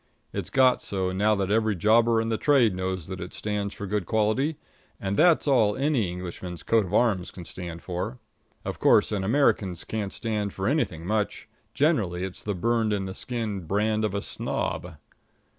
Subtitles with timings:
[0.33, 3.85] It's got so now that every jobber in the trade knows that it stands for
[3.85, 4.57] good quality,
[4.99, 8.17] and that's all any Englishman's coat of arms can stand for.
[8.65, 13.13] Of course, an American's can't stand for anything much generally it's the burned in the
[13.13, 14.95] skin brand of a snob.